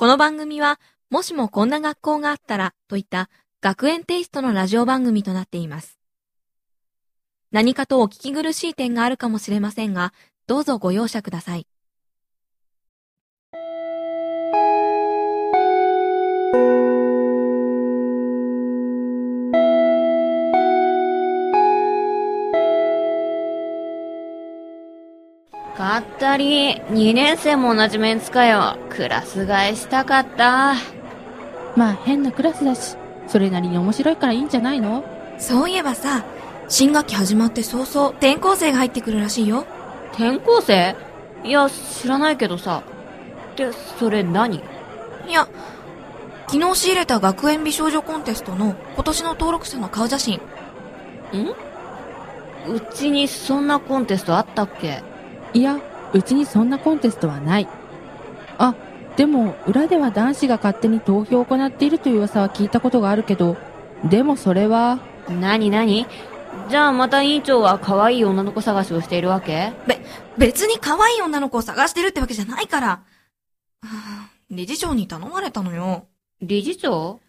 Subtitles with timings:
[0.00, 3.28] この番組は、もしもこんな学校があったらといった
[3.60, 5.98] 学園テイストのラジオ番組となっています。
[7.50, 10.14] 何かとお聞き苦しい点があるかもしれませんが、
[10.46, 11.66] どうぞご容赦ください。
[25.90, 28.78] かったり、2年生も同じメンツかよ。
[28.90, 30.74] クラス替えしたかった。
[31.74, 35.02] まあ変なクラスだし、それなりに面白いからいいんじゃないの？
[35.38, 36.24] そういえばさ、
[36.68, 39.66] 新学期始まって早々、転校生が入ってくるらしいよ。
[40.12, 40.94] 転校生？
[41.42, 42.84] いや、知らないけどさ。
[43.56, 44.58] で、それ何？
[44.58, 45.48] いや、
[46.46, 50.36] 昨日仕入れた学園美少女コンテストの今年の登録者の顔写真。
[50.36, 50.40] ん？
[52.68, 55.02] うちにそんなコンテストあったっけ？
[55.54, 55.80] いや、
[56.12, 57.68] うちにそんなコンテストはない。
[58.58, 58.74] あ、
[59.16, 63.56] でも、裏では男子が勝手に投票を行っているという噂は聞いたことがあるけど、
[64.04, 66.06] でもそれは、なになに
[66.68, 69.72] じゃあまた委員長は可愛い女の子探しをしているわけ？
[70.38, 72.86] 別に可愛い女の子を探してるってわけじゃないから。
[72.88, 73.02] は
[73.84, 76.06] あ理事長に頼まれたのよ。
[76.42, 77.20] 理事長？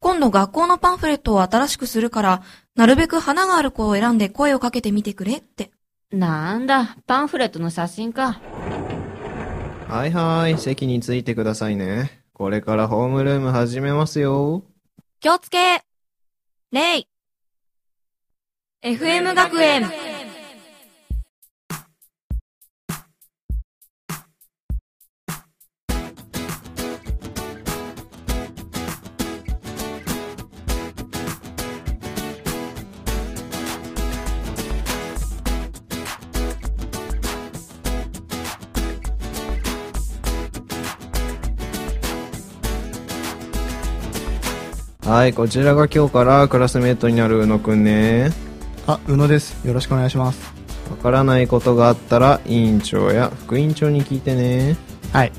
[0.00, 2.42] 今度学校のパンフレットを新しくするから、
[2.74, 5.70] なるべく花がある子を選んで声をかけてみてくれって。
[6.14, 8.40] なんだ、パンフレットの写真か。
[9.88, 12.22] はいはい、席についてくださいね。
[12.32, 14.62] これからホームルーム始めますよ。
[15.18, 15.82] 気をつけ
[16.70, 17.08] レイ
[18.82, 19.90] !FM 学園
[45.04, 48.30] はい、こちらが今日からクラスメートになる宇野くんね。
[48.86, 49.66] あ、宇野です。
[49.66, 50.54] よろしくお願いします。
[50.90, 54.78] わからないことがあったら、委員長や副委員長に聞いてね。
[55.12, 55.32] はい。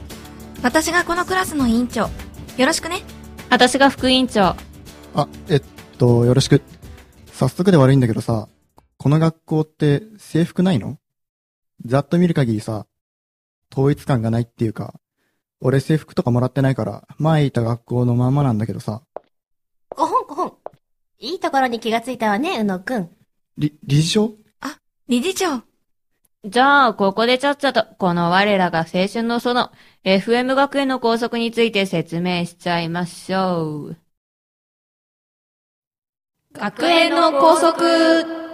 [0.62, 2.02] 私がこのクラスの委員長。
[2.02, 3.02] よろしくね。
[3.50, 4.56] 私が副委員長。
[5.16, 5.62] あ、えっ
[5.98, 6.62] と、よろしく。
[7.34, 8.48] 早速で悪いんだけどさ、
[8.98, 11.00] この学校って制服ないの？
[11.86, 12.86] ざっと見る限りさ、
[13.74, 14.94] 統一感がないっていうか、
[15.60, 19.02] 俺制服とかもらってないから、前いた学校のまんまなんだけどさ。
[21.26, 23.10] いいところに気がついたわね、宇野くん。
[23.58, 24.38] り、理事長？
[25.08, 25.64] 理事長。
[26.46, 29.72] じゃあ、ここでちゃっちゃと、この我らが青春の園、
[30.04, 33.98] FM 学園の校則について説明しちゃいましょう。
[36.54, 38.45] 学園の校則。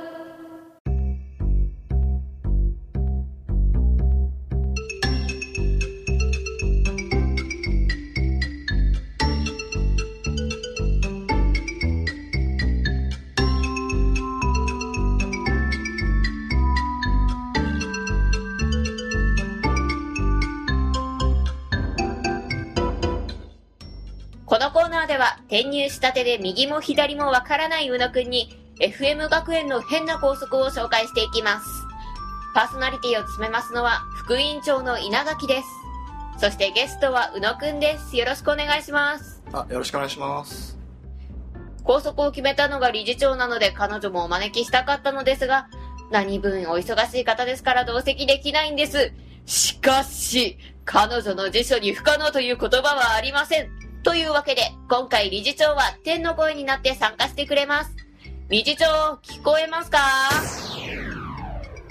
[25.22, 31.68] は、転入したてで右も左もわからない宇野くんに、FM 学園の変な校則を紹介していきます。
[32.56, 35.68] パーソナリティを務めますのは、副委員長の稲垣です。
[36.40, 38.18] そしてゲストは宇野くんです。
[38.18, 39.44] よろしくお願いします。
[39.54, 40.76] あ、よろしくお願いします。
[41.84, 45.68] 校則を決めたのが理事長なので彼女もお招きしたかったのですが、
[46.10, 49.14] 何分お忙しい方ですから同席できないんです。
[49.46, 53.91] しかし、彼女の辞書に不可能という言葉はありません。
[54.04, 57.96] というわけで、今回理事長は天の声になって参加してくれます。
[58.50, 58.86] 理事長、
[59.22, 60.00] 聞こえますか？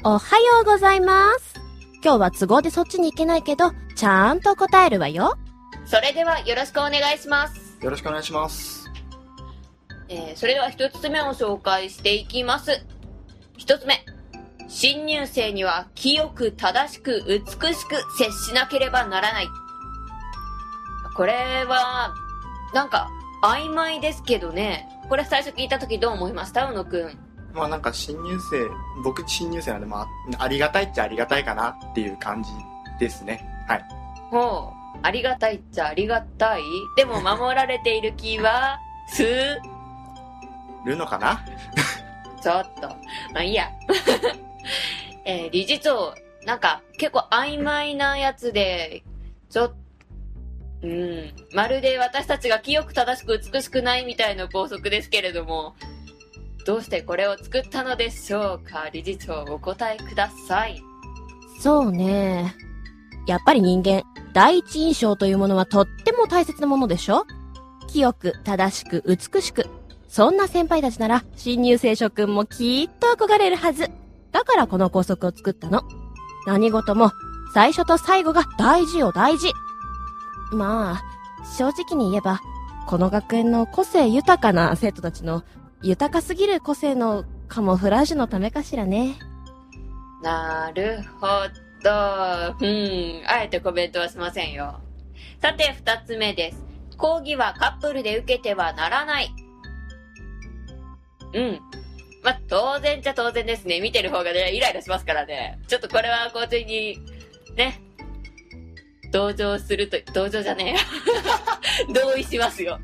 [0.03, 1.54] おはようございます。
[2.03, 5.37] 今日は都合でそっちに行けないけど、ちゃんと答えるわよ。
[5.87, 7.78] それではよろしくお願いします。
[7.81, 8.91] よろしくお願いします。
[10.09, 12.84] えーそれでは一つ目を紹介していきます。
[13.56, 14.04] 一つ目。
[14.66, 19.48] 新入生には清く正しく美しく接しなければならない。
[21.16, 22.15] これは、
[22.72, 23.10] なんか、
[23.42, 24.89] 曖昧ですけどね。
[25.09, 27.18] これ最初聞いた時どう思いました宇野くん。
[27.54, 28.68] まあなんか新入生、
[29.03, 30.03] 僕新入生なんで、ま
[30.39, 32.51] あ、ありがたいっちゃありがたいかなっていう感じ
[33.01, 33.45] ですね。
[33.66, 33.84] はい。
[34.30, 34.98] ほう。
[35.03, 36.62] ありがたいっちゃありがたい
[36.97, 38.78] でも守られている気は、
[39.09, 39.24] す
[40.84, 41.42] るのかな？
[42.42, 42.89] ちょっと。
[43.33, 43.68] まあいいや。
[45.24, 46.15] えー理事長、
[46.45, 49.03] なんか結構曖昧なやつで、
[49.51, 49.74] ちょっ
[50.82, 51.32] うん。
[51.54, 55.74] まるで私たちが清く正しく美しくないみたいな法則ですけれども、
[56.66, 60.82] どうしてこれを作ったのでしょうか理事長、お答えください。
[61.60, 62.54] そうね。
[63.27, 67.27] やっぱり人間、第一印象というものはとっても大切なものでしょ？
[67.88, 69.66] 清く、正しく、美しく。
[70.09, 73.91] そんな先輩たちなら、新入生諸君もきっと憧れるはず。
[74.32, 75.82] だからこの校則を作ったの。
[76.47, 77.10] 何事も、
[77.53, 79.53] 最初と最後が大事よ大事。
[80.52, 81.02] まあ、
[81.44, 82.41] 正直に言えば、
[82.86, 85.44] この学園の個性豊かな生徒たちの
[85.82, 89.16] 豊かすぎる個性のカモフラージュのためかしらね。
[90.22, 91.26] なるほ
[91.82, 91.91] ど。
[92.60, 93.22] うん。
[93.26, 94.80] あえてコメントはしませんよ。
[95.41, 96.62] さて、二つ目です。
[96.96, 99.30] 講義はカップルで受けてはならない。
[101.32, 101.60] うん。
[102.22, 103.80] まあ、当然じゃ当然ですね。
[103.80, 105.58] 見てる方がね、イライラしますからね。
[105.66, 106.98] ちょっとこれは校長に、
[107.56, 107.80] ね、
[109.10, 110.77] 同情すると、同情じゃね
[111.89, 111.95] えよ。
[112.10, 112.78] 同意しますよ。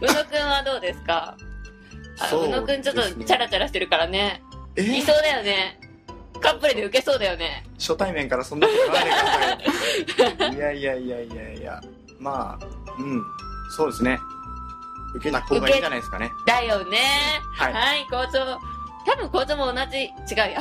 [0.00, 1.36] 宇野くんはどうですか？
[2.20, 4.42] あそう宇野くんちょっとチャラチャラしてるからね。
[4.76, 4.82] え？
[4.82, 5.78] いそうだよね。
[6.40, 7.64] カップルで受けそうだよね。
[7.78, 9.10] 初対面からそんなことないで
[10.14, 10.54] ください。
[10.56, 11.80] いやいやいやいやいや。
[12.18, 12.66] まあ、
[12.98, 13.22] うん。
[13.76, 14.18] そうですね。
[15.14, 16.30] 受けた方がいいんじゃないですかね。
[16.46, 16.98] だよね。
[17.56, 18.58] はいはい、校長。
[19.04, 20.58] 多分校長も同じ、違うや。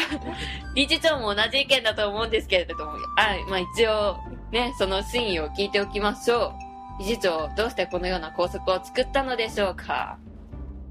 [0.76, 4.18] 理事長も同じ意見だと思うんですけれども、はい、まあ一応、
[4.52, 6.54] ね、その真意を聞いておきましょ
[7.00, 7.00] う。
[7.00, 10.18] 理事長、どうしてこのような校則を作ったのでしょうか？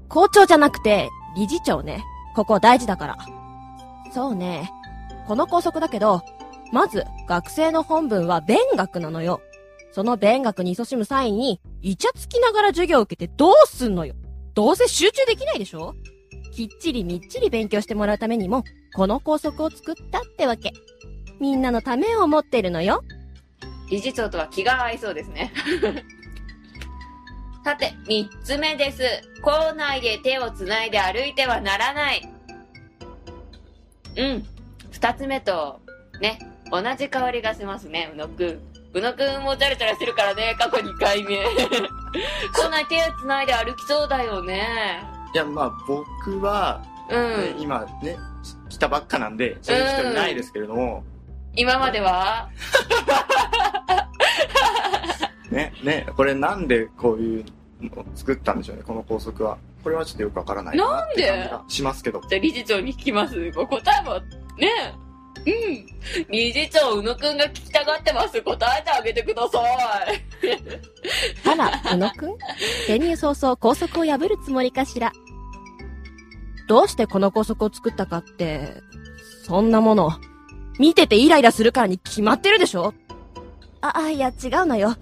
[0.09, 2.03] 校長じゃなくて、理事長ね。
[2.35, 3.17] ここ大事だから。
[4.11, 4.71] そうね。
[5.27, 6.21] この校則だけど、
[6.71, 9.41] まず、学生の本文は勉学なのよ。
[9.91, 14.15] その勉学に勤しむ際に、イチャつきながら授業を受けてどうすんのよ。
[14.53, 15.93] どうせ集中できないでしょ？
[16.51, 18.63] きっちりみっちり勉強してもらうためにも、
[18.95, 20.73] この校則を作ったってわけ。
[21.39, 23.03] みんなのためを思ってるのよ。
[23.91, 25.51] 理事長とは気が合いそうですね。
[27.63, 29.03] さて、三つ目です。
[29.43, 32.27] 校内で手をつないで歩いてはならない。
[34.17, 34.47] うん。
[34.91, 35.81] 二つ目と、
[36.21, 36.39] ね、
[36.71, 38.61] 同じ香りがしますね、宇野くん。
[38.93, 41.43] 宇野くんもチャラチャラしてるからね、過去2回目。
[42.55, 45.03] 校内手をつないで歩きそうだよね。
[45.33, 47.61] いや、まあ僕は、うねん。
[47.61, 48.17] 今ね、
[48.69, 51.03] 来たばっかなんで、そういう人いないですけれども、
[51.55, 52.47] 今までは？
[55.51, 57.45] ね、ね、これなんでこういう
[57.81, 59.57] のを作ったんでしょうね、この校則は。
[59.83, 62.21] これはちょっとよくわからないなって感じがしますけど。
[62.29, 63.51] じゃあ理事長に聞きます。
[63.51, 64.13] ご答えも、
[64.57, 64.69] ね
[65.43, 66.25] うん。
[66.29, 68.39] 理事長、宇野くんが聞きたがってます。
[68.41, 69.59] 答えてあげてくださ
[70.13, 70.21] い。
[71.49, 72.37] あら、宇野くん
[72.85, 75.11] 潜入早々校則を破るつもりかしら。
[76.67, 78.75] どうしてこの校則を作ったかって、
[79.45, 80.11] そんなもの、
[80.79, 82.93] 見ててイライラするからに決まってるでしょ？
[83.81, 84.95] あ、あ、いや違うのよ。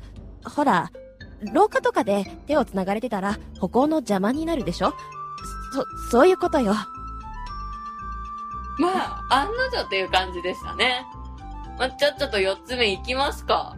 [0.49, 0.91] ほら、
[1.53, 4.93] 廊下とかで手を繋がれてたら歩行の邪魔になるでしょ？
[5.71, 6.73] そ、そういうことよ。
[8.79, 11.05] まあ、案の定っていう感じでしたね。
[11.77, 13.75] まあ、ちょ、ちょっと4つ目いきますか。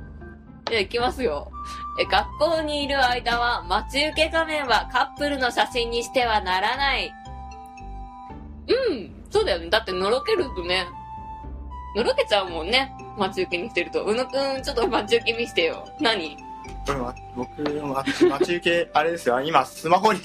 [0.70, 1.52] じゃあいきますよ。
[2.00, 7.12] え、学校にいる間は、待ち受け画面はカップルの写真にしてはならない。
[8.90, 9.70] うん、そうだよね。
[9.70, 10.88] だってのろけるとね、
[11.96, 12.96] のろけちゃうもんね。
[13.18, 14.06] 待ち受けにしてると。
[14.06, 15.90] 宇野くん、ちょっと待ち受け見してよ。
[16.00, 16.38] 何？
[16.86, 20.20] これは僕の待ち受け、 あれですよ、今スマホに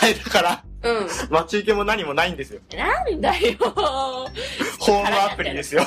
[0.00, 1.08] 変えたから、うん。
[1.30, 2.60] 待ち受けも何もないんですよ。
[2.76, 3.56] なんだよ。
[4.78, 5.82] ホームアプリですよ。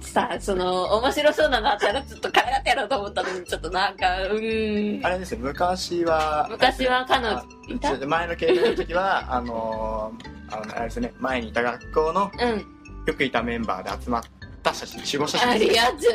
[0.00, 5.10] さあ、その、面白そうなのあったら、ちょっとからかってやろうと思ったのに、ちょっとなんか、うーんあ。
[5.10, 12.64] れですよ、昔は、昔は彼女前の携帯の時は、あのー、あの、あれですね、前にいた学校のうん。
[13.06, 14.22] よくいたメンバーで集まっ
[14.62, 16.08] た写真、守護写あ、真ですリア充。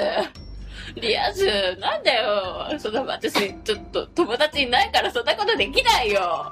[0.96, 2.80] リア充、なんだよ。
[2.80, 6.52] そんな、私、ちょっと、友達いないからそんなことできないよ。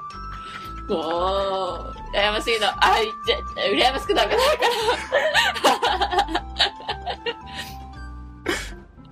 [0.88, 2.68] もう、羨ましいの。
[2.82, 3.38] あ、いっちゃ、
[3.90, 4.64] 羨ましくなんかないか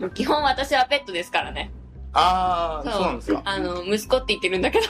[0.01, 0.11] ら。
[0.11, 1.71] 基本私はペットですからね。
[2.13, 3.43] あー、そうなんですか。
[3.45, 4.87] あの、息子って言ってるんだけど、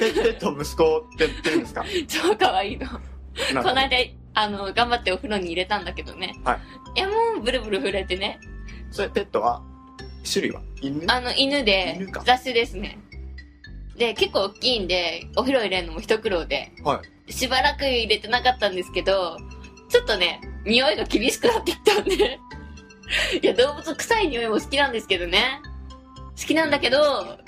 [0.00, 1.84] ペペット息子って言ってるんですか？
[2.08, 2.88] 超可愛いの。
[2.88, 2.98] こ
[3.52, 3.96] の間、
[4.34, 6.34] あの、頑張ってお風呂に入れたんだけどね。。
[6.44, 6.60] はい
[6.94, 8.38] いや、もう、ブルブル震えてね。
[8.92, 9.62] それペットは？
[10.30, 10.60] 種類は？
[10.80, 11.04] 犬？
[11.08, 12.98] あの、犬で犬か、雑種ですね。
[13.96, 17.32] で、結構大きいんで、お風呂入れるのも一苦労で、はい。
[17.32, 19.36] しばらく入れてなかったんですけど、
[19.88, 22.38] ちょっとね、匂いが厳しくなってきたんで。
[23.42, 25.60] いや、動物臭い匂いも好きなんですけどね。
[26.38, 27.38] 好きなんだけど、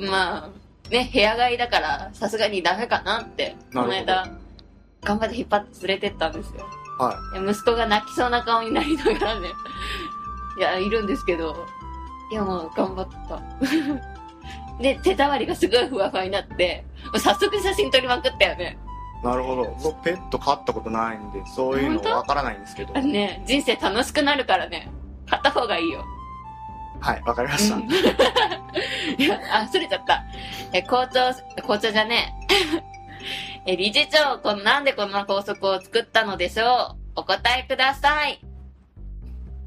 [0.00, 0.50] まあ、
[0.90, 4.38] ね、部屋飼いだから、さすがにダメかなって、この間、
[5.02, 6.66] 頑張って引っ張って連れてったんですよ。
[6.98, 9.48] はいや息子が泣きそうな顔になりながらね、
[10.60, 11.66] いや、いるんですけど、
[12.30, 13.40] いや、もう頑張った。
[14.78, 18.76] で、手触りがすごいふわふわになって、もう早速写真撮りまくったよね。
[19.22, 19.26] い。
[19.26, 19.74] なるほど。
[19.82, 23.00] 僕ペット飼ったことないんで、そういうのわからないんですけどあ。
[23.00, 24.90] のね、人生楽しくなるからね、
[25.26, 26.04] 買った方がいいよ。
[27.00, 27.78] はい、わかりました。
[29.16, 30.22] いや、あ、それちゃった。
[30.74, 32.34] え、校長、校長じゃね
[33.64, 33.72] え。
[33.72, 38.49] え、理事長、この、なんでこの校則を作ったのでしょうお答えください。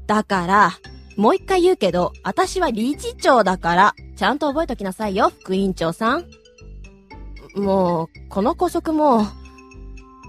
[0.06, 0.70] だから、
[1.16, 6.24] もう一回言うけど、私は理事長だから、ちゃんと覚えときなさいよ、副委員長さん。
[7.56, 9.26] もう、この校則も、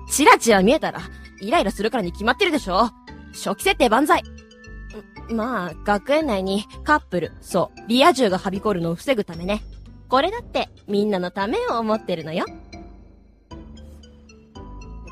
[0.09, 1.01] チラチラ見えたら、
[1.41, 2.91] イライラするからに決まってるでしょ
[3.33, 4.23] 初期設定万歳
[5.29, 9.63] まあ、学園内にカップル、そう、リア充がはびこるのを防ぐためね。
[10.07, 12.45] これだって、みんなのためを思ってるのよ。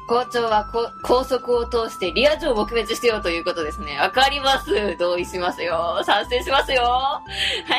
[0.08, 3.98] 校長はこ校則を通してリア充を撲滅してようということですね。
[3.98, 4.98] わかります。
[4.98, 6.02] 同意しますよ。
[6.04, 6.84] 賛成しますよ。
[6.84, 7.22] は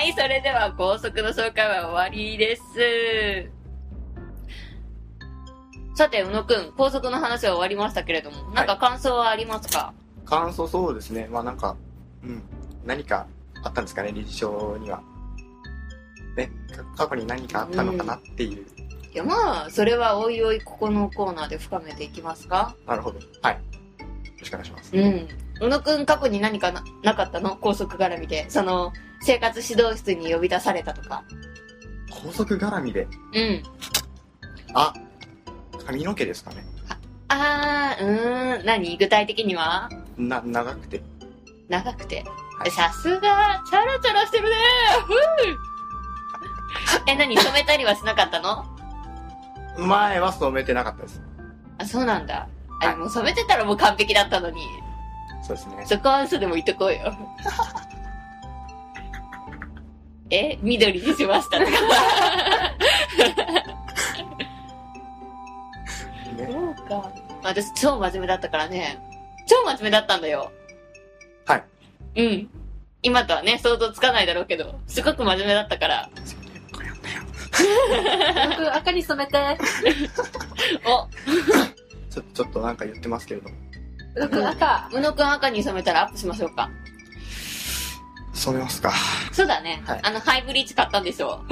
[0.02, 2.62] い、それでは校則の紹介は終わりです。
[5.96, 9.92] さて、宇野くん、校則の話は終わりましたけれども、なんか感想はありますか、
[10.24, 11.28] 感想そうですね。
[11.30, 11.76] まあなんか、
[12.24, 12.42] うん。
[12.84, 13.26] 何か
[13.62, 15.00] あったんですかね、理事長には。
[16.36, 16.50] ね、
[16.96, 18.66] か過去に何かあったのかなっていう。
[19.14, 23.20] いや、まあ、それはおいおいここのコーナーで深めていきますかなるほど。
[23.42, 23.54] はい。
[23.54, 23.60] よ
[24.40, 24.90] ろしくお願いします。
[24.96, 25.28] うん。
[25.60, 27.56] 宇野くん過去に何かななかったの？
[27.56, 28.50] 校則絡みで。
[28.50, 28.92] その、
[29.22, 31.22] 生活指導室に呼び出されたとか。
[32.10, 33.06] 高速絡みで？
[33.34, 33.62] うん。
[34.74, 34.92] あ、
[35.86, 36.64] 髪の毛ですかね。
[37.28, 38.96] あー、うーん、何？
[38.98, 39.88] 具体的には？
[40.16, 41.00] な、長くて。
[41.68, 42.24] 長くて。
[42.58, 44.54] はいさすが、チャラチャラしてるね
[47.06, 47.36] え、何？
[47.36, 48.64] 染めたりはしなかったの？
[49.78, 51.22] 前は染めてなかったです。
[51.78, 52.48] あ、そうなんだ。
[52.80, 54.60] あ、はいもう染めてたらもう完璧だったのに。
[55.42, 55.84] そうですね。
[55.86, 56.98] そこは嘘でも言っとこうよ。
[60.30, 61.70] え、緑にしましたとか。
[66.36, 67.10] ねそうか。
[67.42, 68.98] 私超真面目だったからね。
[69.46, 70.50] 超真面目だったんだよ。
[71.46, 71.64] はい。
[72.16, 72.50] うん。
[73.02, 76.08] 今とはね、想像つかないだろうけど、すごく真面目だったから。
[78.58, 79.38] 僕、赤に染めて。
[80.86, 81.08] お、
[82.12, 83.56] ちょ、ちょっとなんか言ってますけれども。
[84.20, 84.88] 僕、赤。
[84.92, 86.70] 宇野くん赤に染めたらアップしましょうか。
[88.32, 88.92] 染めますか。
[89.32, 89.82] そうだね。
[89.86, 91.44] はいあの、ハイブリーチ買ったんでしょ。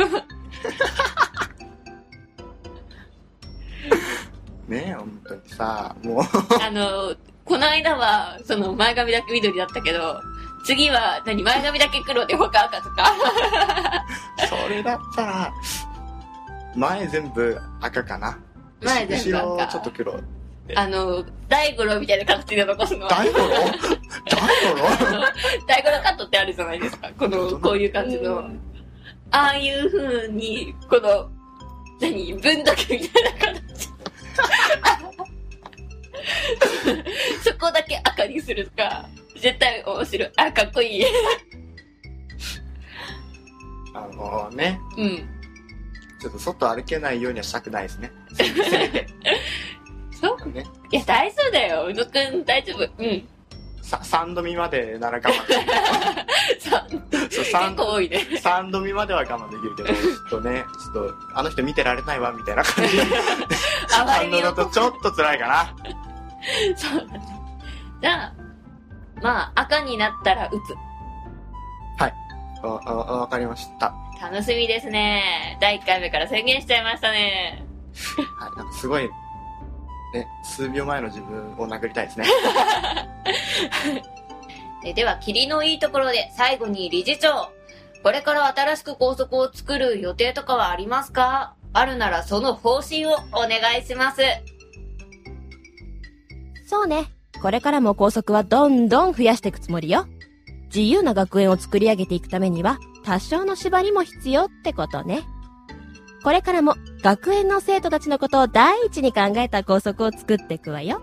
[4.69, 6.25] ねえ、本当にさ、もう、
[6.62, 7.14] あの、
[7.45, 10.21] この間は、その前髪だけ緑だったけど、
[10.64, 13.12] 次は、何、前髪だけ黒で他赤とか。
[14.49, 15.52] それだったら、
[16.76, 18.38] 前全部赤かな。
[18.83, 20.21] 前全部赤後ろちょっと黒。
[20.75, 23.11] あの、大五郎みたいな形で残すのは。
[23.11, 23.49] 大五郎？
[23.49, 25.25] 大五郎？
[25.67, 27.11] 大五郎カットってあるじゃないですか。
[27.19, 28.49] この、こういう感じの。
[29.31, 31.31] ああいう風に、この、
[32.00, 33.88] 何、分だけみたいな形。
[37.43, 40.31] そこだけ赤にするとか、絶対面白い。
[40.37, 41.05] あ、かっこいい。
[43.95, 45.29] あのね、うん。
[46.23, 48.12] ちょっと外歩けないようにはしたくないですね。
[48.33, 49.07] せせめて。
[50.12, 50.64] そうね。
[50.93, 51.87] いや、大丈夫だよ。
[51.87, 53.02] 宇野くん、大丈夫。
[53.02, 53.29] うん。
[53.83, 57.02] さ、3度見までなら我慢でさ、 きる。
[57.11, 58.25] そう、結3構多いね。
[58.41, 60.64] 三度見までは我慢できるけど、ちょっとね、
[60.95, 63.02] ちょっと、あの人見てられないわ、みたいな感じで。
[63.99, 65.75] あまりにも反応だとちょっと辛いかな。
[66.76, 67.21] そうだね。
[68.00, 68.33] じゃあ、
[69.21, 70.93] まあ、赤になったら打つ。
[72.62, 73.93] あ、あ、わかりました。
[74.23, 75.59] は楽しみですね。
[75.61, 77.64] 第1回目から宣言しちゃいましたね。
[78.52, 79.11] い、なんかすごい、ね、
[80.45, 82.26] 数秒前の自分を殴りたいですね。
[84.85, 87.50] えでは、霧のいいところで最後に理事長。
[88.02, 91.55] これから新しく校則を作る予定とかはありますか？
[91.73, 94.21] あるならその方針をお願いします。
[96.67, 97.07] そうね。
[97.41, 100.07] これからも校則はどんどん増やしていくつもりよ。
[100.67, 105.23] 自由な学園を作り上げていくためには、多少の縛りも必要ってことね。
[106.23, 111.02] これからも学園の生徒たちのことを第一に考えた校則を作っていくわよ。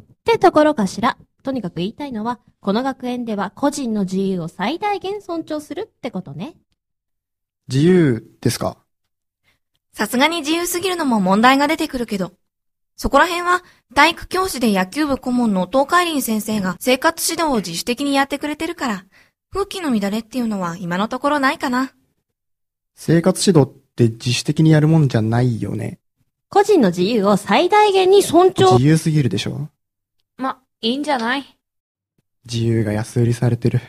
[0.00, 1.16] ってところかしら。
[1.44, 6.56] とにかく言いたいのは、この学園では個人の自由を最大限尊重するってことね。
[7.68, 8.78] 自由ですか？
[9.92, 12.32] さすがに自由すぎるのも問題が出てくるけど。
[12.96, 13.62] そこら辺は
[13.94, 19.04] 体育教師で野球部顧問の東海林先生が生活指導を自主的にやってくれてるから、
[19.52, 21.92] 風紀の乱れっていうのは今のところないかな。
[22.94, 25.98] 生活指導って自主的にやるもんじゃないよね。
[26.48, 29.68] 個人の自由を最大限に尊重自由すぎるでしょ
[30.36, 31.44] ま、いいんじゃない？
[32.50, 33.80] 自由が安売りされてる。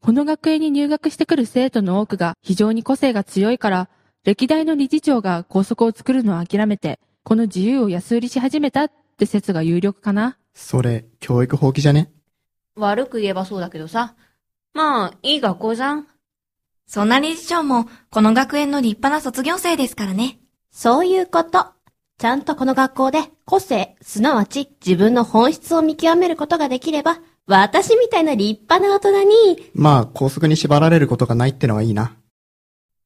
[0.00, 3.88] この学園に入学してくる生徒の多くが非常に個性が強いから、
[4.24, 10.36] 歴代の理事長が校則を作るのを諦めて、この自由を安売りし始めたっって説が有力かな？
[10.54, 12.10] それ、教育放棄じゃね？
[12.76, 14.14] 悪く言えばそうだけどさ。
[14.74, 16.08] まあ、いい学校じゃん。
[16.86, 20.38] そんな理事長も、この学園の立派な卒業生ですからね。
[20.70, 21.66] そういうこと。
[22.18, 32.16] ちゃんとこの学校で個性、すなわち自分の本質を見極めることができれば、私みたいな立派な大人に、まあ、校則に縛られることがないってのはいいな。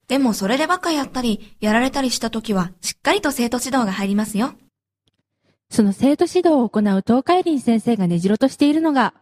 [0.08, 4.54] でもそれでばっかやったり、やられたりした時は、しっかりと生徒指導が入りますよ。
[5.68, 9.14] その生徒指導を行う東海林先生がねじろとしているのが、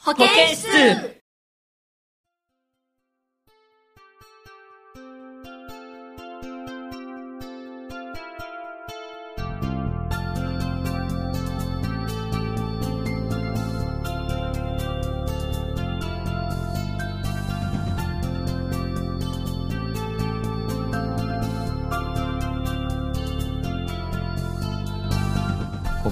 [0.00, 1.15] 保健室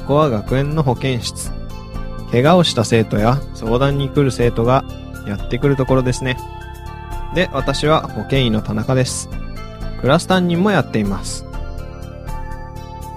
[0.05, 1.51] ここは学園の保健室。
[2.31, 4.85] 怪我をした生徒や相談に来る生徒が
[5.27, 6.37] やってくるところですね。
[7.35, 9.31] で、私は保健医の田中です。
[10.03, 11.47] クラス担任もやっています。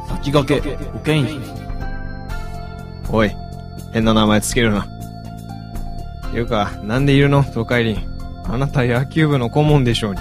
[0.08, 1.42] 先駆け、保健室。
[3.12, 3.36] おい、
[3.92, 4.88] 変な名前つけるな。
[6.32, 7.42] ていうか、なんでいるの？
[7.42, 8.08] 東海林。
[8.46, 10.14] あなた野球部の顧問でしょう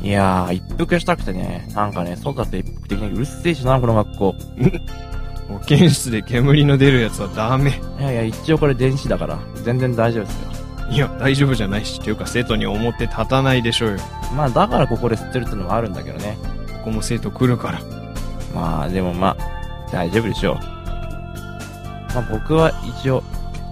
[0.00, 0.08] に。
[0.08, 4.34] いやー、一服したくてね、なんかね、そうだって一服的にうるせえしな、この学校。
[5.48, 7.80] 保健室で煙の出るやつはダメ。
[7.98, 10.48] いやいや、一応これ電子だから、全然大丈夫ですよ。
[10.90, 12.00] いや、大丈夫じゃないし。
[12.00, 13.98] ていうか、生徒に表立たないでしょうよ。
[14.36, 16.36] まあ、だからここで吸ってるってのもあるんだけどね。
[16.78, 17.80] ここも生徒来るから。
[18.54, 20.54] まあ、でもまあ、大丈夫でしょう。
[22.14, 23.22] まあ僕は一応、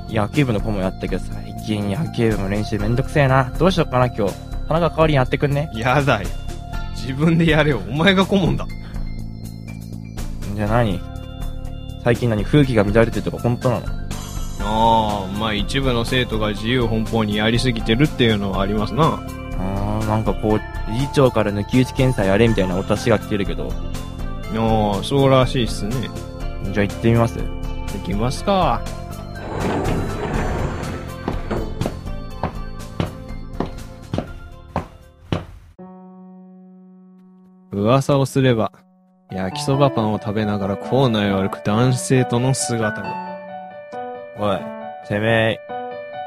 [0.09, 3.51] 野球部の顧問やったけど、最近野球部の練習めんどくせえな。
[3.59, 4.35] どうしようかな、今日。
[4.69, 6.29] 田中代わりにやってくんねやだよ。
[6.95, 7.81] 自分でやれよ。
[7.89, 8.67] お前が顧問だ。
[10.55, 11.16] じゃあ何？
[12.07, 13.87] 最近何風紀が乱れてるとか本当なの？
[14.61, 19.21] ああ、まあ一部の生徒が自由奔放にやりすぎてるっていうのはありますな。
[19.59, 23.73] あー、なんかこう、理事長から抜き打ち検査やれみたいなお達しが来てるけど、
[24.55, 25.97] ああ、そうらしいっすね。
[26.73, 27.41] じゃあ行ってみます？
[27.41, 28.81] 行きますか。
[37.73, 38.71] 噂をすれば、
[39.31, 43.39] 焼きそばパンを食べながら校内を歩く男子生徒の姿が。
[44.39, 44.61] おい、
[45.09, 45.61] てめえ、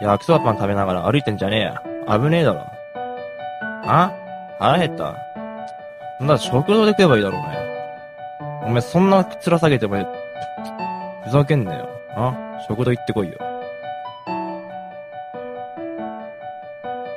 [0.02, 1.82] 焼きそばパン食べながら歩いてんじゃねえや。
[2.20, 2.66] 危ねえだろ。
[3.86, 4.12] あ？
[4.60, 5.16] 腹減った？
[6.20, 7.48] なんだ、食堂で食えばいいだろうね。
[8.66, 10.06] お前そんな面下げてお前、
[11.24, 11.88] ふざけんなよ。
[12.16, 12.34] あ？
[12.68, 13.38] 食堂行ってこいよ。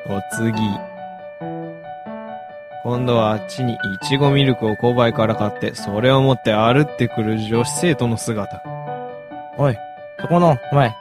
[0.09, 0.53] お次。
[2.85, 8.61] 今度はあっちにいちごミルクを購買から買って、それを持って歩ってくる女子生徒の姿。
[9.57, 9.77] おい、
[10.21, 10.95] そこの、お前。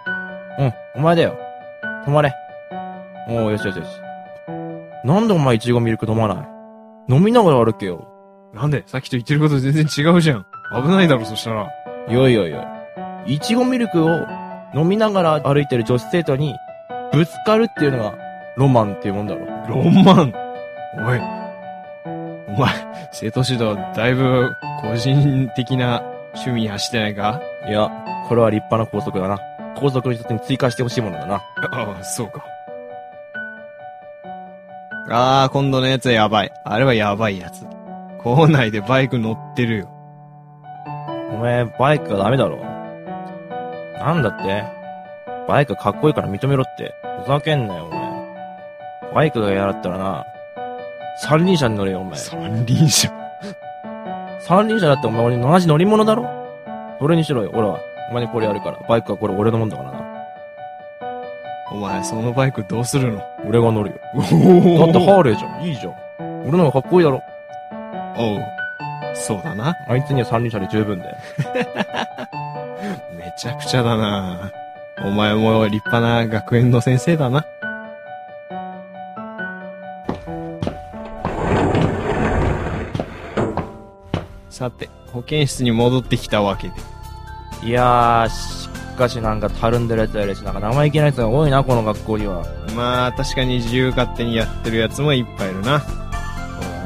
[0.59, 1.39] うん、お前だよ。
[2.05, 2.33] 止まれ。
[3.27, 3.87] おう、よしよしよし。
[5.03, 6.43] なんでお前いちごミルク飲まな
[7.09, 7.13] い？
[7.13, 8.07] 飲みながら歩けよ。
[8.53, 10.45] なんでさっきと言ってること全然違うじゃん。
[10.83, 11.67] 危ないだろ、そしたら。
[12.09, 12.63] よいよいよ
[13.25, 13.33] い。
[13.33, 14.27] いちごミルクを
[14.75, 16.53] 飲みながら歩いてる女子生徒に
[17.11, 18.13] ぶつかるっていうのが
[18.57, 19.47] ロマンっていうもんだろ。
[19.67, 20.33] ロマン
[21.07, 21.40] おい。
[22.47, 22.69] お前、
[23.11, 26.01] 生徒指導、だいぶ、個人的な
[26.33, 27.41] 趣味に走ってないか？
[27.67, 27.89] いや、
[28.27, 29.39] これは立派な校則だな。
[29.75, 31.35] 校則の一つに追加してほしいものだな。
[31.35, 32.43] ああ、そうか。
[35.09, 36.51] ああ、今度のやつはやばい。
[36.63, 37.65] あれはやばいやつ。
[38.23, 39.89] 校内でバイク乗ってるよ。
[41.31, 42.57] お前、バイクがダメだろ。
[43.99, 44.63] なんだって？
[45.47, 46.93] バイクかっこいいから認めろって。
[47.23, 48.01] ふざけんなよ、お前。
[49.13, 50.25] バイクが嫌だったらな、
[51.17, 52.17] 三輪車に乗れよ、お前。
[52.19, 53.09] 三輪車。
[54.41, 56.25] 三輪車だってお前俺同じ乗り物だろ？
[56.99, 57.79] それにしろよ、俺は。
[58.09, 58.77] お前にこれやるから。
[58.87, 60.01] バイクはこれ俺のもんだからな。
[61.71, 63.21] お前、そのバイクどうするの？
[63.47, 63.95] 俺が乗るよ。
[64.15, 64.27] おだっ
[64.93, 65.63] てハーレーじゃん。
[65.63, 65.93] いいじゃん。
[66.47, 67.21] 俺の方がかっこいいだろ。
[68.17, 68.41] おう。
[69.15, 69.75] そうだな。
[69.87, 71.17] あいつには三輪車で十分だよ。
[73.17, 74.51] めちゃくちゃだな。
[75.03, 77.45] お前も立派な学園の先生だな。
[84.61, 86.75] さて、保健室に戻ってきたわけで。
[87.63, 92.45] いやー、しかしなんかたるんでるやつやるし、なんか生意気なやつが多いな、この学校には。
[92.75, 95.79] まあ、確かに自由勝手にやってるやつもいっぱいいるな。
[95.79, 95.89] そう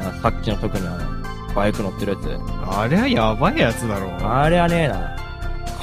[0.04, 2.40] だな、さっきの特にあの、バイク乗ってるやつ。
[2.66, 4.10] あれはやばいやつだろう。
[4.26, 5.14] あれはねえな。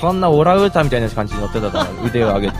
[0.01, 2.55] こんなオランウータンみたいな感じに乗ってたから、 腕を上げて。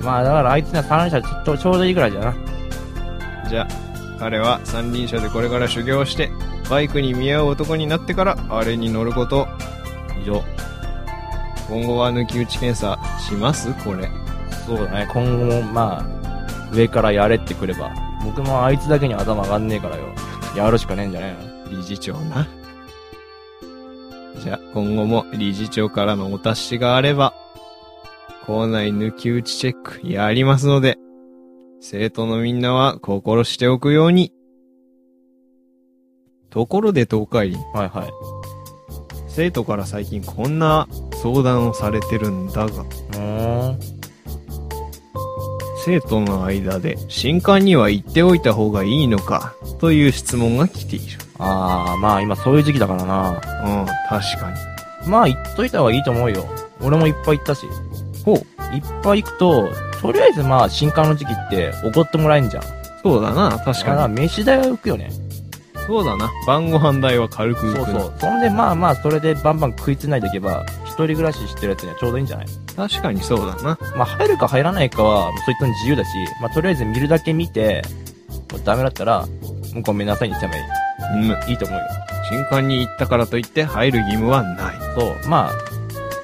[0.00, 2.34] まあだからあいつには三輪車ちょっとちょうどいいぐらいだな。
[3.50, 3.68] じゃあ、
[4.18, 6.30] 彼は三輪車でこれから修行して、
[6.72, 9.46] バイクに見合う男になってから、あれに乗ること。
[10.22, 10.42] 以上。
[11.68, 13.74] 今後は抜き打ち検査します？
[13.84, 14.10] これ。
[14.66, 17.92] そうだね、今後も、まあ、上からやれってくれば。
[18.24, 20.04] 僕もあいつだけに頭上がんねえからよ。
[20.56, 21.76] やるしかねえんじゃねえの？
[21.76, 22.48] 理事長な。
[24.42, 27.34] じゃあ、今後も理事長からのお達しがあれば、
[28.46, 30.96] 校内抜き打ちチェックやりますので、
[31.82, 34.32] 生徒のみんなは心しておくように。
[36.52, 38.12] ところで東海林、はいはい。
[39.28, 40.86] 生徒から最近こんな
[41.22, 43.80] 相談をされてるんだが、うーん。
[45.84, 51.18] 生徒の間で新刊には言っておいた方がいいのかという質問が来ている。
[51.38, 53.30] あー、まあ今そういう時期だからな。
[53.30, 53.32] う
[53.84, 54.52] ん、確か
[55.04, 55.10] に。
[55.10, 56.44] まあ言っといた方がいいと思うよ。
[56.82, 57.66] 俺もいっぱい行ったし。
[58.24, 59.70] ほう、いっぱい行くと、
[60.02, 62.62] とりあえずまあ新刊の時期って怒ってもらえんじゃん。
[63.02, 64.14] そうだな、確だからかに。
[64.14, 65.10] 飯代は浮くよね。
[65.86, 68.14] そうだな、晩ご飯代は軽くそうそう。
[68.18, 72.46] そんでまあまあそれでバンバン食いつないでいけば、一人暮らししてるやつにはちょうどいいんじゃない？
[72.76, 73.78] 確かにそうだな。
[73.96, 77.82] まあ入るか入らないかは、そういったの自由だし、まあとりあえず見るだけ見て、
[78.64, 79.26] ダメだったら、
[79.74, 80.56] もうごめんなさいにしてもい
[81.14, 81.24] うん。
[81.48, 81.50] い。
[81.50, 81.84] いいと思うよ。
[82.30, 84.76] 新刊に行ったからといって入る義務はない。
[84.94, 85.52] そう、まあ、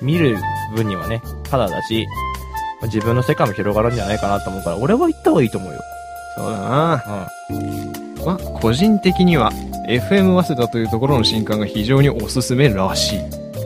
[0.00, 0.36] 見る
[0.74, 2.06] 分にはね、ただだし、
[2.80, 5.80] まあ自分の世界も広がるんじゃないかなと思うから、俺は行った方がいいと思うよ。
[6.36, 7.28] そうだな。
[7.50, 8.07] うん。
[8.24, 9.52] まあ、個人的には、
[9.88, 13.18] FM 早稲田というところの新刊が非常におすすめらしい。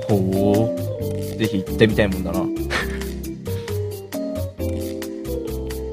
[0.09, 1.38] ほう。
[1.38, 2.41] ぜひ行ってみたいもんだな。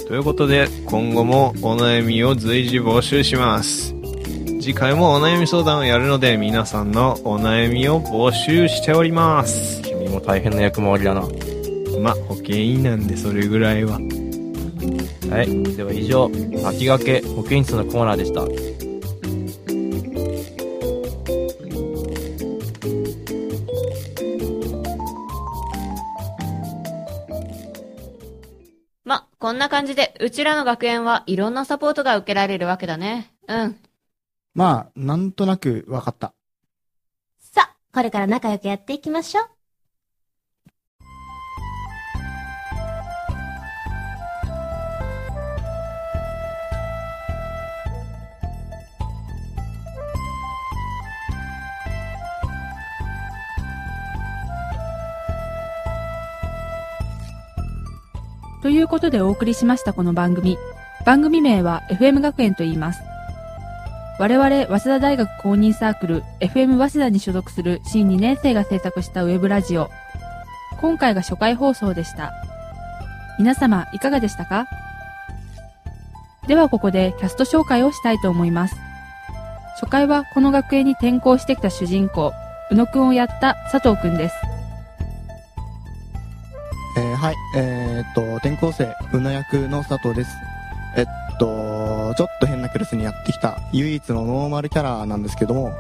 [0.08, 3.96] ということで、今後もお悩みを随時募集します。
[4.62, 9.82] 次回もお悩み相談をやるので、皆さんのお悩みを募集しております。
[9.82, 11.24] 君も大変な役回りだな。
[12.00, 14.00] まあ、保険医なんでそれぐらいは。
[15.30, 15.64] はい。
[15.76, 16.26] では以上、
[16.66, 18.42] 秋掛け保健室のコーナーでした。
[29.06, 33.32] ま、こんな感じで、うちらの学園はいろんなサポートが受けられるわけだね。
[33.48, 33.76] うん。
[34.56, 36.34] まあ、なんとなくわかった。
[37.40, 39.59] さあ、これから仲良くやっていきましょう。
[58.62, 60.58] ということでお送りしましたこの番組。
[61.06, 63.02] 番組名は FM 学園と言います。
[64.20, 69.90] 我々、早稲田大学公認サークル FM 早稲田に所属する新2年生が制作したウェブラジオ。
[70.82, 72.34] 今回が初回放送でした。
[73.38, 74.68] 皆様、いかがでしたか？
[76.48, 78.76] ではここでキャスト紹介をしたいと思います。
[79.80, 82.34] 初回はこの学園に転校してきた主人公、
[82.72, 84.36] 宇野くんをやった佐藤くんです。
[88.00, 90.32] えっと、転校生、うの役の佐藤です。
[90.96, 91.06] えっ
[91.38, 95.74] と、ちょっと変なクラスにやってきた唯一のノーマルキャラなんですけども、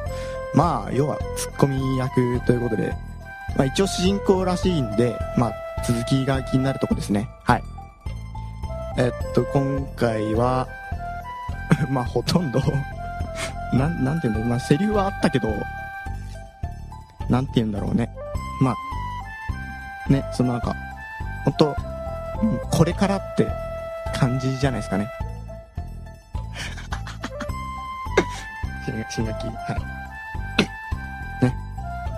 [0.53, 2.93] まあ、要はツッコミ役ということで、
[3.55, 5.53] まあ一応主人公らしいんで、まあ
[5.87, 7.29] 続きが気になるとこですね。
[7.45, 7.63] はい。
[8.97, 10.67] えっと、今回は、
[11.89, 12.59] まあほとんど、
[13.71, 15.47] な、なんていうんだろうまあセリフはあったけど、
[17.29, 18.09] なんて言うんだろうね。
[18.61, 18.75] ま
[20.09, 20.75] あ、ね、そのなんか、
[21.45, 21.88] 本当
[22.71, 23.47] これからって
[24.15, 25.09] 感じじゃないですかね。
[29.09, 29.53] 新学期、は
[31.41, 31.43] い。
[31.45, 31.55] ね。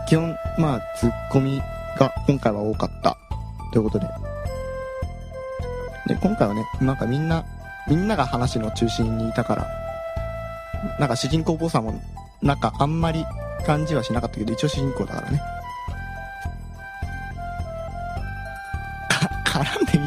[0.07, 1.61] 基本、まあ、ツッコミ
[1.97, 3.17] が今回は多かった。
[3.71, 4.07] ということで。
[6.07, 7.43] で、今回はね、なんかみんな、
[7.87, 9.67] みんなが話の中心にいたから、
[10.99, 11.93] なんか主人公っぽさも、
[12.41, 13.25] なんかあんまり
[13.65, 15.41] 感じはしなかったけど、一応主人公だからね。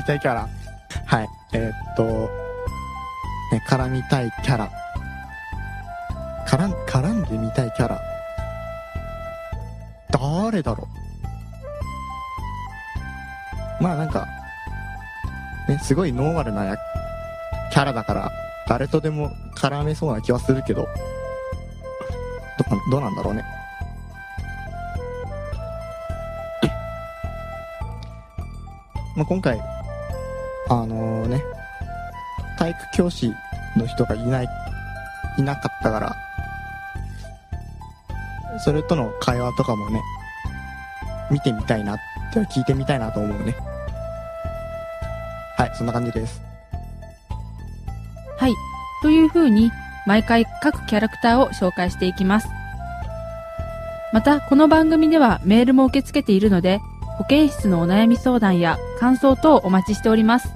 [0.05, 0.49] たいキャラ。
[1.07, 1.29] はい。
[1.53, 2.31] えーっと、
[3.53, 4.71] ね、絡みたいキャラ。
[6.47, 8.01] 絡ん、絡んでみたいキャラ。
[10.11, 10.88] 誰だろ
[13.81, 13.83] う。
[13.83, 14.27] まあなんか、
[15.69, 16.77] ね、すごいノーマルなや
[17.73, 18.31] キャラだから、
[18.69, 20.88] 誰とでも絡めそうな気はするけど、ど
[22.90, 23.45] どうなんだろうね。
[29.17, 29.74] まあ、今回、
[30.68, 31.42] あのね、
[32.59, 33.33] 体育教師
[33.77, 34.48] の人がいない、
[35.38, 36.16] いなかったから、
[38.61, 40.00] それとの会話とかもね、
[41.31, 41.98] 見てみたいなっ
[42.33, 43.55] て聞いてみたいなと思うね。
[45.57, 46.42] はい、そんな感じです。
[48.38, 48.55] はい。
[49.03, 49.70] という風に、
[50.07, 52.48] 毎回各キャラクターを紹介していきます。
[54.12, 56.81] また、この番組ではメールも受け付けているので、
[57.16, 60.48] 保健室のお悩み相談や感想等お待ちしております。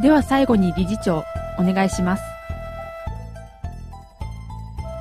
[0.00, 1.24] では最後に理事長、
[1.58, 2.22] お願いします。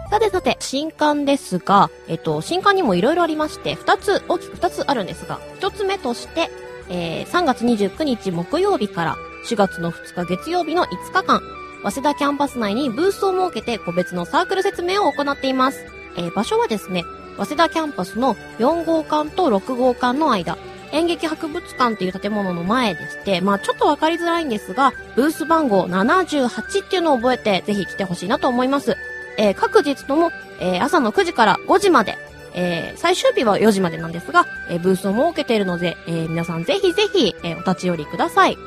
[0.09, 6.49] さてさて、新刊ですが、えっと、新刊にもいろいろありまして、二つ、大きく二つあるんですが、一つ目として、
[6.89, 9.15] えー、3月29日木曜日から
[9.49, 11.41] 4月の2日月曜日の5日間、
[11.83, 15.85] 早稲田キャンパス内にブースを設けて個別のサークル説明を行っています。
[16.17, 17.03] えー、場所はですね、
[17.37, 20.57] 早稲田キャンパスの4号館と6号館の間、
[20.91, 28.95] 演劇博物館っていう建物の前でして、まあちょっとわかりづらいんですが、ブース番号78っていうのを覚えてぜひ来てほしいなと思います。
[29.37, 32.17] えー各日とも、えー朝の9時から5時まで、
[32.53, 38.57] えー最終日は4時までなんですが、えーブースを設けているので、えー皆さんぜひぜひ、えーお立ち寄りください。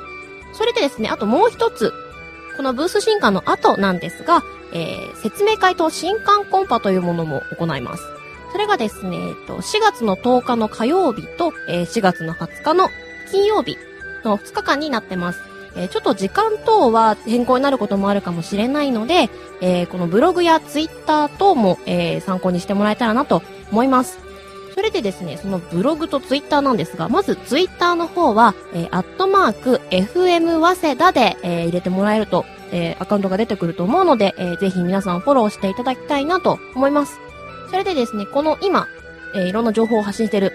[0.53, 1.93] それでですね、あともう一つ、
[2.57, 4.43] このブース新刊の後なんですが、
[4.75, 8.03] えー説明会と新刊コンパというものも行います。
[8.53, 12.89] それがですね、えっと、4月の10日の火曜日と、えー4月の20日の
[13.31, 13.77] 金曜日
[14.25, 15.41] の2日間になってます。
[15.77, 19.29] えーちょっと時間等は変更になることもあるかもしれないので、
[19.61, 24.19] えーこのブログやツイッター等も、え参考にしてもらえたらなと思います。
[24.75, 37.21] それでですね、そのブログとツイッターなんですが、まずツイッターの方は、えーアットマーク、FM 早稲田で、えー入れてもらえると、えーアカウントが出てくると思うので、えーぜひ皆さんフォローしていただきたいなと思います。
[37.71, 38.87] それでですね、この今、
[39.35, 40.53] えーいろんな情報を発信してる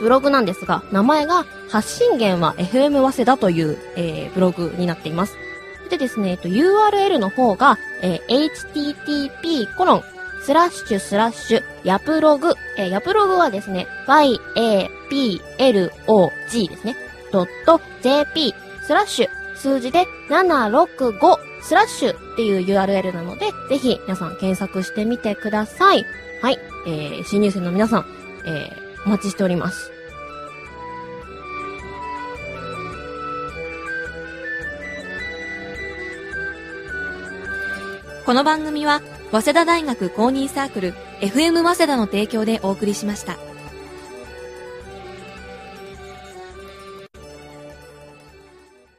[0.00, 5.36] ブログなんですが、名前が発信源は FM 早稲田という、えーブログになっています。
[5.90, 10.02] でですね、えっと、URL の方が、えー http コロン
[10.44, 14.38] スラッシュスラッシュヤプログ、えーヤプログはですね、yaplog
[16.68, 16.96] ですね、
[18.02, 26.04] jp スラッシュ数字で765スラッシュっていう URL なので、ぜひ皆さん検索してみてください。
[26.42, 28.06] はい、えー、新入生の皆さん、
[28.44, 29.92] えー、お待ちしております。
[38.26, 43.38] この番組は、早稲田大学公認サークル FM 早稲田の提供でお送りしました。